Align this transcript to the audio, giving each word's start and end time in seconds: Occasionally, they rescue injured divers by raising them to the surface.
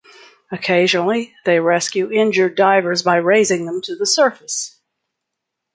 Occasionally, 0.51 1.35
they 1.45 1.59
rescue 1.59 2.11
injured 2.11 2.55
divers 2.55 3.03
by 3.03 3.17
raising 3.17 3.67
them 3.67 3.83
to 3.83 3.95
the 3.95 4.07
surface. 4.07 4.79